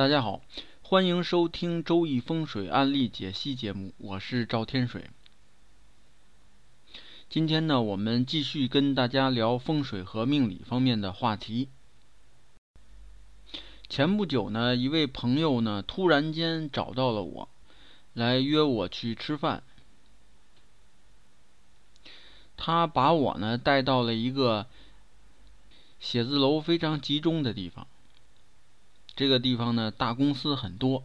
[0.00, 0.40] 大家好，
[0.80, 5.10] 欢迎收听《周易风水案例解析》节目，我是赵天水。
[7.28, 11.68] 今天呢，我们继续跟大家聊风水和命理方面的话题。
[13.90, 17.50] 前不久呢，一位朋友呢，突然间找到了我，
[18.14, 19.62] 来约我去吃饭。
[22.56, 24.66] 他把我呢带到了一个
[25.98, 27.86] 写字楼非常集中的地方。
[29.16, 31.04] 这个地方呢，大公司很多，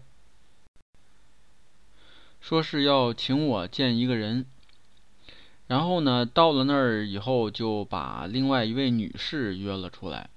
[2.40, 4.46] 说是要请我见一个人，
[5.68, 10.30] 然后呢，到了那儿以后，就把另外一位女士约了出来，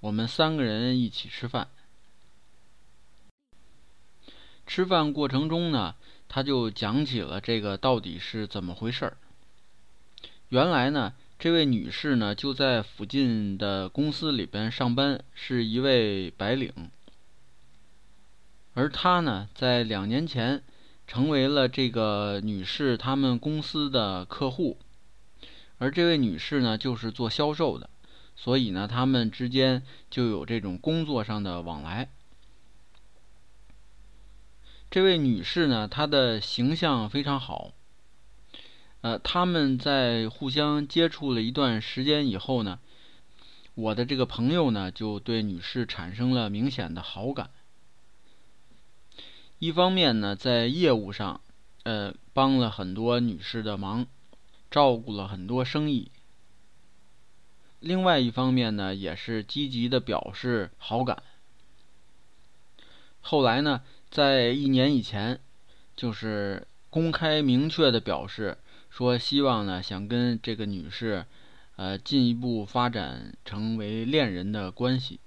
[0.00, 1.68] 我们三个人一起吃饭。
[4.66, 5.96] 吃饭过程中呢，
[6.28, 9.16] 他就讲起了这个到底是怎么回事儿。
[10.50, 11.14] 原来呢。
[11.44, 16.72] 这位女士呢，就在附近的公司里边上班，是一位白领。
[18.72, 20.62] 而她呢，在两年前
[21.06, 24.78] 成为了这个女士他们公司的客户。
[25.76, 27.90] 而这位女士呢，就是做销售的，
[28.34, 32.08] 所以呢，他们之间就有这种工作上的往来。
[34.90, 37.74] 这位女士呢，她的形象非常好。
[39.04, 42.78] 呃，他们在互相接触了一段时间以后呢，
[43.74, 47.50] 我的这个朋友呢就对女士产生了明显的好感。
[49.58, 51.42] 一方面呢，在业务上，
[51.82, 54.06] 呃，帮了很多女士的忙，
[54.70, 56.10] 照顾了很多生意；
[57.80, 61.22] 另外一方面呢，也是积极的表示好感。
[63.20, 65.40] 后来呢，在一年以前，
[65.94, 68.56] 就是公开明确的表示。
[68.96, 71.26] 说希望呢，想跟这个女士，
[71.74, 75.18] 呃，进一步发展成为恋人的关系。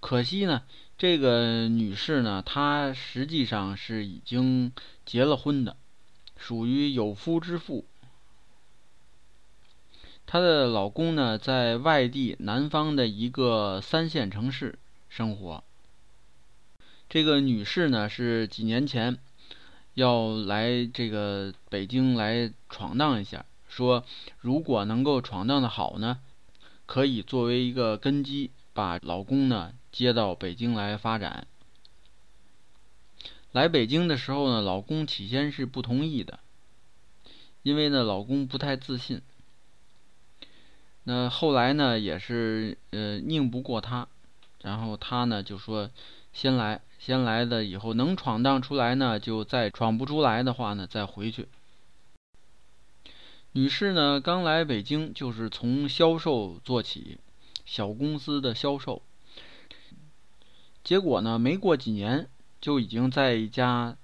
[0.00, 0.64] 可惜呢，
[0.98, 4.70] 这个女士呢，她实际上是已经
[5.06, 5.78] 结了婚的，
[6.36, 7.86] 属于有夫之妇。
[10.26, 14.78] 她的老公呢，在外地南方的一个三线城市
[15.08, 15.64] 生活。
[17.08, 19.16] 这个女士呢，是几年前。
[19.98, 24.04] 要来这个北京来闯荡一下，说
[24.38, 26.20] 如果能够闯荡的好呢，
[26.86, 31.48] 可以作为一个根基，把老公呢接到北京来发展。
[33.50, 36.38] 来北京的时候呢，老公起先是不同意的，
[37.64, 39.20] 因为呢老公不太自信。
[41.02, 44.06] 那后来呢也是呃拧不过他，
[44.62, 45.90] 然后他呢就说
[46.38, 46.80] 先来。
[47.00, 51.48] 先来的以后能闯荡出来呢，就再闯不出来的话呢，再回去。
[53.52, 57.18] 女士呢，刚来北京就是从销售做起，
[57.64, 59.02] 小公司的销售。
[60.84, 62.28] 结果呢，没过几年
[62.60, 63.96] 就已经在一家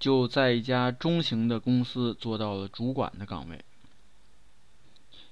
[0.00, 3.64] 就在一家中型的公司做到了主管的岗位。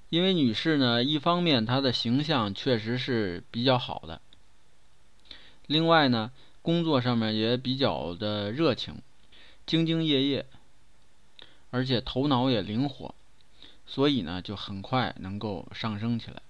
[0.07, 4.21] 因为女士呢，一方面她的形象确实是比较好的。
[5.69, 6.31] 另外呢，
[6.63, 9.03] 工作上面也比较的热情，
[9.67, 10.47] 兢兢业业，
[11.69, 13.13] 而且头脑也灵活，
[13.85, 16.41] 所以呢，就很快能够上升起来。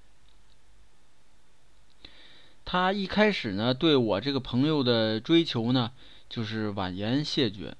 [2.63, 5.91] 他一开始呢，对我这个朋友的追求呢，
[6.29, 7.75] 就是婉言谢绝，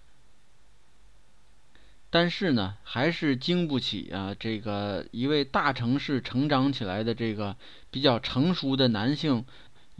[2.09, 7.56] 但是呢，还是经不起啊这个一位大城市成长起来的这个
[7.89, 9.45] 比较成熟的男性。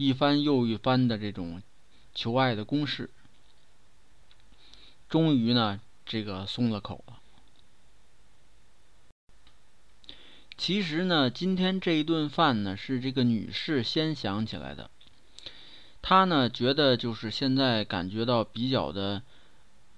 [0.00, 1.60] 一番又一番的这种
[2.14, 3.10] 求爱的攻势，
[5.10, 7.20] 终于呢，这个松了口了。
[10.56, 14.90] 其实呢，今天这一顿饭呢，是这个女士先想起来的。
[16.00, 19.20] 她呢，觉得就是现在感觉到比较的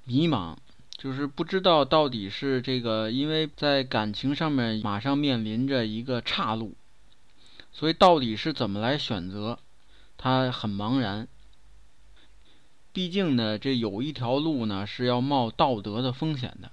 [0.03, 0.57] 迷茫，
[0.97, 6.75] 就是不知道到底是这个，因为在感情上面马上面临着一个岔路，
[7.73, 9.61] 所以到底是怎么来选择？
[10.23, 11.27] 他很茫然，
[12.93, 16.71] 毕竟呢，这有一条路呢是要冒道德的风险的，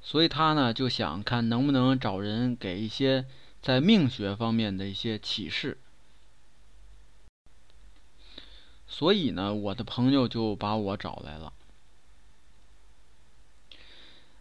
[0.00, 3.26] 所以他呢就想看能不能找人给一些
[3.62, 5.78] 在命学方面的一些启示。
[8.88, 11.52] 所以呢，我的朋友就把我找来了，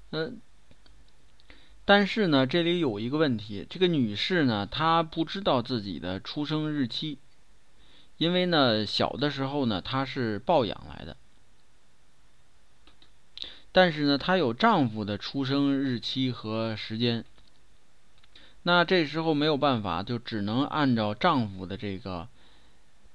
[0.09, 0.41] 嗯。
[1.87, 7.17] 但是呢，这里有一个问题，这个女士呢，她不知道自己的出生日期，
[8.17, 11.15] 因为呢，小的时候呢，她是抱养来的。
[13.71, 17.23] 但是呢，她有丈夫的出生日期和时间。
[18.63, 22.27] 那这时候没有办法，就只能按照丈夫的这个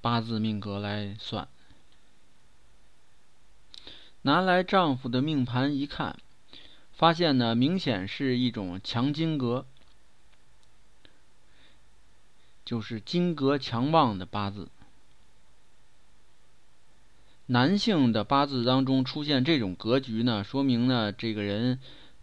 [0.01, 1.47] 八字命格来算。
[4.23, 6.17] 拿来丈夫的命盘一看，
[7.03, 9.65] 发现呢，明显是一种强金格，
[12.63, 14.69] 就是金格强旺的八字。
[17.47, 21.77] 男性的八字当中出现这种格局呢，说明呢，这个人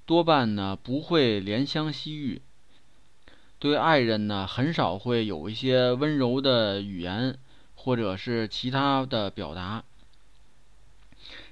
[0.06, 2.40] 多半呢不会怜香惜玉，
[3.58, 7.36] 对爱人呢很少会有一些温柔的语言，
[7.74, 9.84] 或者是其他的表达。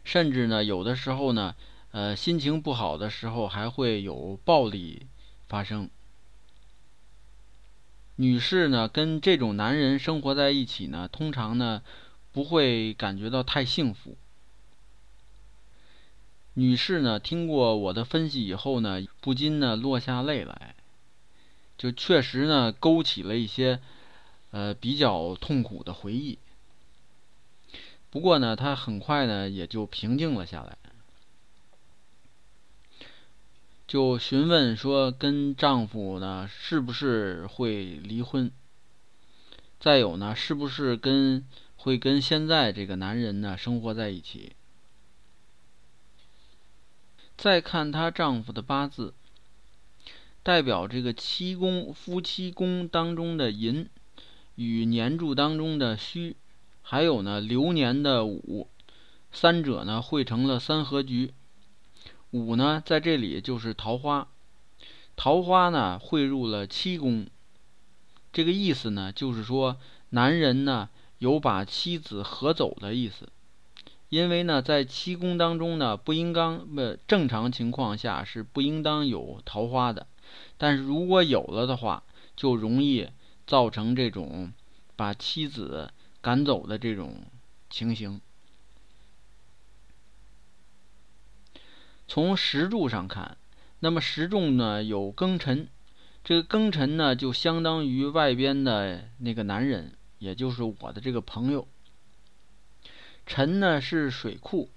[0.03, 1.55] 甚至呢，有的时候呢，
[1.99, 5.09] 呃，心情不好的时候还会有暴力
[5.49, 5.91] 发生。
[8.15, 11.83] 女士呢，跟这种男人生活在一起呢，通常呢，
[12.31, 14.17] 不会感觉到太幸福。
[16.55, 20.77] 女士呢，听过我的分析以后呢，不禁呢落下泪来，
[21.77, 23.81] 就确实呢，勾起了一些
[24.53, 26.39] 呃比较痛苦的回忆。
[28.11, 30.78] 不过呢，她很快呢也就平静了下来，
[33.89, 38.53] 就询问说跟丈夫呢是不是会离婚？
[39.81, 44.53] 再有呢，是不是跟会跟现在这个男人呢生活在一起？
[47.39, 49.15] 再看她丈夫的八字，
[50.43, 53.89] 代表这个七宫夫妻宫当中的寅
[54.57, 56.37] 与年柱当中的戌。
[56.83, 58.69] 还有呢，流年的午，
[59.33, 61.33] 三者呢汇成了三合局。
[62.31, 64.29] 五呢在这里就是桃花，
[65.17, 67.27] 桃花呢汇入了七宫。
[68.33, 69.79] 这个意思呢，就是说
[70.11, 70.89] 男人呢
[71.19, 73.29] 有把妻子合走的意思。
[74.09, 80.07] 因为呢，在七宫当中呢，不应当不正常情况下是不应当有桃花的，
[80.57, 82.03] 但是如果有了的话，
[82.37, 83.09] 就容易
[83.47, 84.53] 造成这种
[84.97, 85.91] 把妻子。
[86.21, 87.23] 赶走的这种
[87.71, 88.21] 情形，
[92.09, 93.37] 从时柱上看，
[93.81, 95.69] 那么时柱呢有庚辰，
[96.25, 101.69] 这个庚辰呢就相当于外边的那个男人，也就是我的这个朋友。
[103.27, 104.71] 辰呢是水库，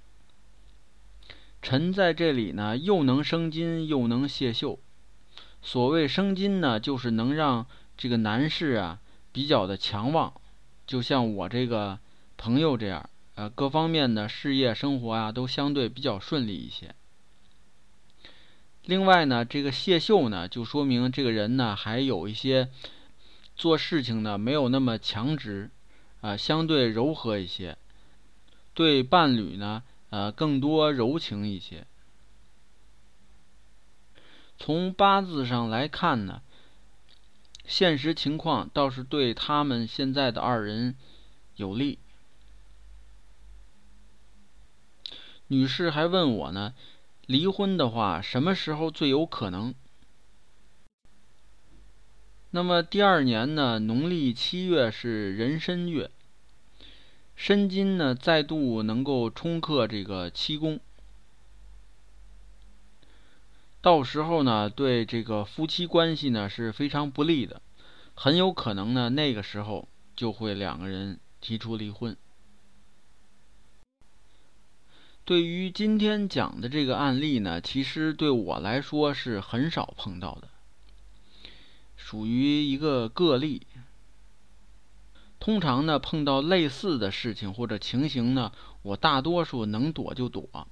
[1.62, 4.78] 辰在这里呢又能生金又能泄秀。
[5.62, 9.00] 所谓生金呢，就是能让这个男士啊
[9.32, 10.34] 比较的强旺。
[10.86, 12.00] 就像我这个
[12.36, 16.94] 朋友这样，呃，各方面的事业生活啊，都相对比较顺利一些。
[18.86, 22.70] 另外呢，这个谢秀呢，就说明这个人呢，还有一些
[23.56, 25.70] 做事情呢，没有那么强直，
[26.22, 27.78] 啊，相对柔和一些，
[28.74, 31.86] 对伴侣呢，呃，更多柔情一些。
[34.58, 36.42] 从八字上来看呢。
[37.64, 40.96] 现实情况倒是对他们现在的二人
[41.56, 42.00] 有利。
[45.48, 46.74] 女士还问我呢，
[47.32, 49.74] 离婚的话什么时候最有可能？
[52.50, 56.12] 那么第二年呢，农历七月是壬申月，
[57.34, 60.82] 申金呢再度能够冲克这个七宫，
[63.80, 67.62] 到时候呢，对这个夫妻关系呢是非常不利的。
[68.14, 72.18] 很有可能呢，那个时候就会两个人提出离婚。
[75.24, 80.50] 对于今天讲的这个案例呢，其实对我来说是很少碰到的，
[81.96, 83.62] 属于一个个例。
[85.40, 88.52] 通常呢，碰到类似的事情或者情形呢，
[88.82, 90.68] 我大多数能躲就躲，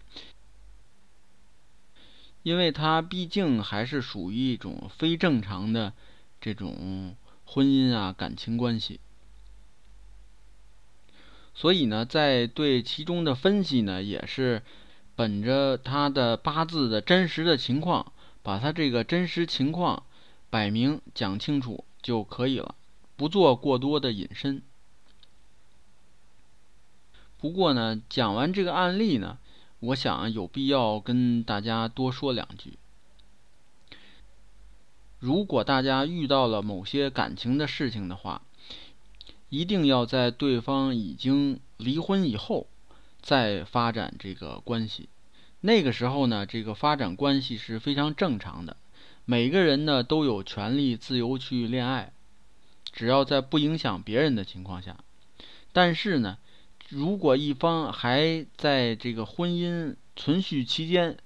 [2.44, 5.94] 因为它毕竟还是属于一种非正常的
[6.40, 7.16] 这种。
[7.52, 9.00] 婚姻啊，感情关系，
[11.54, 14.62] 所以呢，在对其中的分析呢，也是
[15.16, 20.04] 本着他的八字的真实的情况，把他这个真实情况
[20.50, 22.76] 摆明讲清楚就可以了，
[23.18, 24.62] 不做过多的引申。
[27.38, 29.38] 不过呢，讲完这个案例呢，
[29.80, 32.74] 我想有必要跟大家多说两句。
[35.20, 38.42] 如果大家遇到了某些感情的事情的话，
[39.50, 42.68] 一定要在对方已经离婚以后
[43.22, 45.10] 再发展这个关系。
[45.62, 48.78] 那个时候呢，这个发展关系是非常正常的。
[49.26, 52.14] 每个人呢都有权利自由去恋爱，
[52.92, 54.98] 只要在不影响别人的情况下。
[55.72, 56.40] 但是呢，
[56.90, 61.18] 如果一方还在这个婚姻存续期间，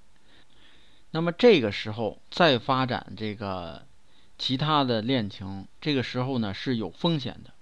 [1.12, 3.86] 那么这个时候再发展这个
[4.36, 7.53] 其他的恋情，这个时候呢是有风险的。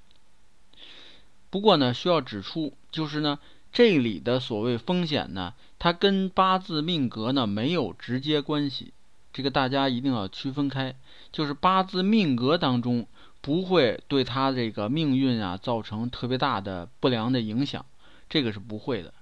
[1.52, 3.38] 不过呢，需要指出，就是呢，
[3.74, 8.94] 这里的所谓风险呢，它跟八字命格呢没有直接关系，
[9.34, 10.96] 这个大家一定要区分开。
[11.30, 13.06] 就是八字命格当中
[13.42, 17.84] 不会对他这个命运啊造成特别大的不良的影响，
[18.30, 19.12] 这个是不会的。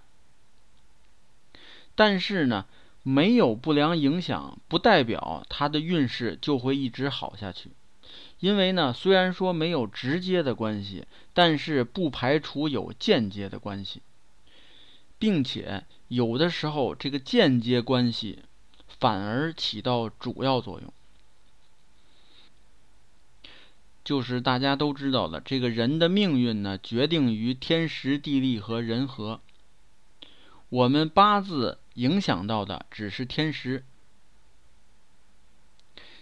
[1.94, 2.64] 但是呢。
[3.02, 7.70] 没有不良影响，不代表他的运势就会一直好下去。
[8.40, 14.02] 因为呢，虽然说没有直接的关系，但是不排除有间接的关系，
[15.18, 18.40] 并且有的时候这个间接关系
[18.99, 20.92] 反而起到主要作用。
[24.02, 29.40] 就是大家都知道的，这个人的命运呢，决定于天时地利和人和。
[30.68, 31.78] 我们八字。
[31.94, 33.85] 影响到的只是天时，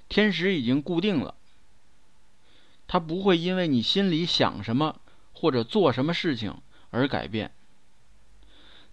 [0.08, 1.36] 天时已经固定了，
[2.88, 5.00] 它不会因为你心里想什么
[5.32, 7.52] 或者做什么事情而改变。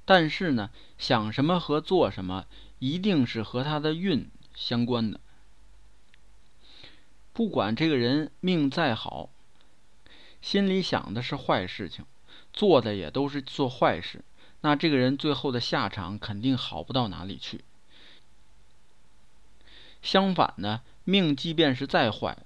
[0.03, 2.45] 但是呢，想什么和做什么
[2.77, 5.19] 一定是和他的运相关的。
[7.33, 9.29] 不管这个人命再好，
[10.41, 12.05] 心里想的是坏事情，
[12.53, 14.23] 做的也都是做坏事。
[14.61, 17.63] 那这个人最后的下场肯定好不到哪里去。
[20.01, 22.37] 相反呢，命即便是再坏，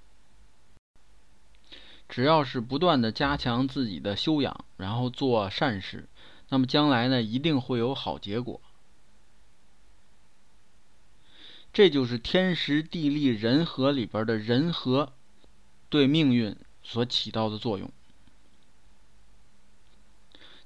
[2.09, 6.09] 只要是不断的加强自己的修养，然后做善事，
[6.49, 8.59] 那么将来呢，一定会有好结果。
[11.71, 15.13] 这就是天时地利人和里边的人和
[15.87, 17.91] 对命运所起到的作用。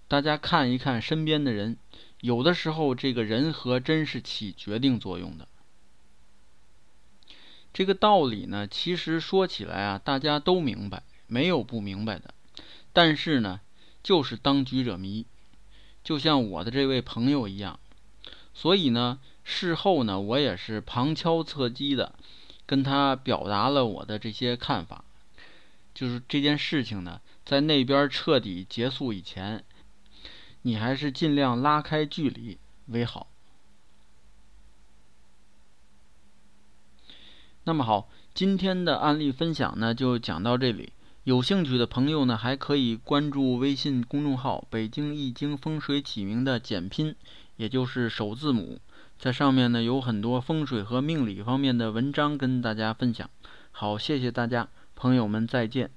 [0.08, 1.78] 大家看一看身边的人，
[2.22, 5.48] 有的时候这个人和真是起决定作用的。
[7.74, 12.32] 这个道理呢，其实说起来啊，大家都明白，没有不明白的。
[12.94, 13.60] 但是呢，
[14.04, 15.26] 就是当局者迷，
[16.04, 17.80] 就像我的这位朋友一样。
[18.54, 22.14] 所以呢，事后呢，我也是旁敲侧击的
[22.68, 25.04] 跟他表达了我的这些看法，
[25.96, 29.64] 就是这件事情呢，在那边彻底结束以前。
[30.66, 33.28] 你还是尽量拉开距离为好。
[37.66, 40.94] 那么好，今天的案例分享呢就讲到这里。
[41.24, 47.16] 有兴趣的朋友呢，还可以关注微信公众号“北京易经风水起名”的简拼，
[47.56, 48.80] 也就是首字母，
[49.18, 53.30] 在上面呢有很多风水和命理方面的文章跟大家分享。
[53.72, 55.92] 好，谢谢大家，朋友们再见。